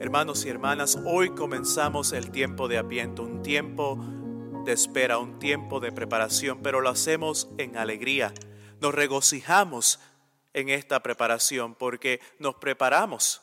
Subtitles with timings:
[0.00, 3.98] Hermanos y hermanas, hoy comenzamos el tiempo de apiento, un tiempo
[4.64, 8.32] de espera, un tiempo de preparación, pero lo hacemos en alegría.
[8.80, 10.00] Nos regocijamos
[10.54, 13.42] en esta preparación porque nos preparamos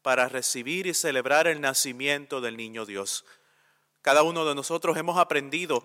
[0.00, 3.26] para recibir y celebrar el nacimiento del niño Dios.
[4.00, 5.84] Cada uno de nosotros hemos aprendido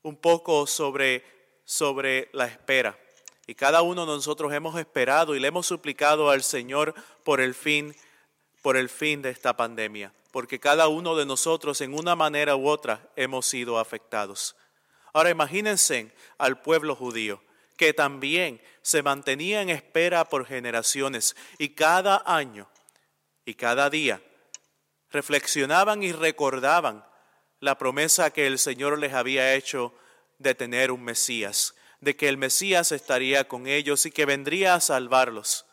[0.00, 1.22] un poco sobre,
[1.66, 2.98] sobre la espera.
[3.46, 6.94] Y cada uno de nosotros hemos esperado y le hemos suplicado al Señor
[7.24, 7.94] por el fin
[8.62, 12.68] por el fin de esta pandemia, porque cada uno de nosotros en una manera u
[12.68, 14.56] otra hemos sido afectados.
[15.12, 17.42] Ahora imagínense al pueblo judío,
[17.76, 22.68] que también se mantenía en espera por generaciones y cada año
[23.44, 24.22] y cada día
[25.10, 27.04] reflexionaban y recordaban
[27.60, 29.94] la promesa que el Señor les había hecho
[30.38, 34.80] de tener un Mesías, de que el Mesías estaría con ellos y que vendría a
[34.80, 35.66] salvarlos.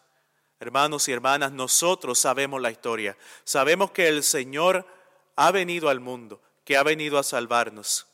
[0.62, 3.18] Hermanos y hermanas, nosotros sabemos la historia.
[3.46, 4.86] Sabemos que el Señor
[5.38, 8.08] ha venido al mundo, que ha venido a salvarnos.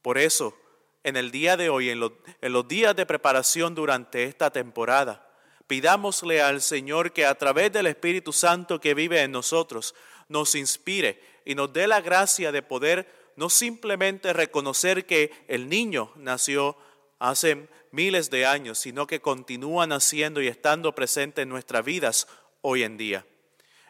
[0.00, 0.56] Por eso,
[1.02, 5.28] en el día de hoy, en los, días de preparación durante esta temporada,
[5.66, 9.96] pidámosle al Señor que a través del Espíritu Santo que vive en nosotros,
[10.28, 16.12] nos inspire y nos dé la gracia de poder no simplemente reconocer que el niño
[16.14, 16.76] nació
[17.20, 22.26] hace miles de años, sino que continúa naciendo y estando presente en nuestras vidas
[22.62, 23.26] hoy en día.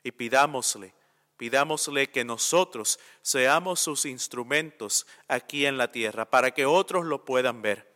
[0.02, 0.92] Y pidámosle,
[1.36, 7.62] pidámosle que nosotros seamos sus instrumentos aquí en la tierra para que otros lo puedan
[7.62, 7.88] ver.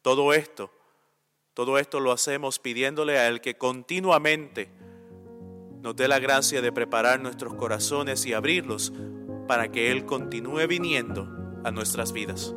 [0.00, 0.72] Todo esto,
[1.54, 4.70] todo esto lo hacemos pidiéndole a Él que continuamente
[5.82, 8.92] nos dé la gracia de preparar nuestros corazones y abrirlos
[9.48, 11.28] para que Él continúe viniendo
[11.64, 12.54] a nuestras vidas.